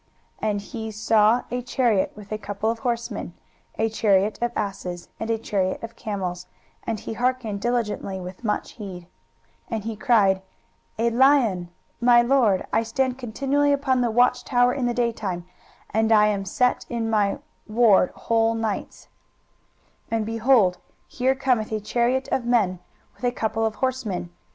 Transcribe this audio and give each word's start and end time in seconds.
23:021:007 0.41 0.49
And 0.49 0.61
he 0.61 0.89
saw 0.91 1.43
a 1.51 1.61
chariot 1.61 2.11
with 2.15 2.31
a 2.31 2.39
couple 2.39 2.71
of 2.71 2.79
horsemen, 2.79 3.35
a 3.77 3.87
chariot 3.87 4.39
of 4.41 4.51
asses, 4.55 5.09
and 5.19 5.29
a 5.29 5.37
chariot 5.37 5.83
of 5.83 5.95
camels; 5.95 6.47
and 6.87 6.99
he 7.01 7.13
hearkened 7.13 7.61
diligently 7.61 8.19
with 8.19 8.43
much 8.43 8.71
heed: 8.71 9.01
23:021:008 9.03 9.05
And 9.69 9.83
he 9.83 9.95
cried, 9.95 10.41
A 10.97 11.09
lion: 11.11 11.69
My 11.99 12.23
lord, 12.23 12.65
I 12.73 12.81
stand 12.81 13.19
continually 13.19 13.71
upon 13.71 14.01
the 14.01 14.09
watchtower 14.09 14.73
in 14.73 14.87
the 14.87 14.95
daytime, 14.95 15.45
and 15.91 16.11
I 16.11 16.25
am 16.29 16.45
set 16.45 16.87
in 16.89 17.07
my 17.07 17.37
ward 17.67 18.09
whole 18.15 18.55
nights: 18.55 19.07
23:021:009 20.09 20.17
And, 20.17 20.25
behold, 20.25 20.77
here 21.07 21.35
cometh 21.35 21.71
a 21.71 21.79
chariot 21.79 22.27
of 22.31 22.43
men, 22.43 22.79
with 23.15 23.23
a 23.23 23.31
couple 23.31 23.67
of 23.67 23.75
horsemen. 23.75 24.31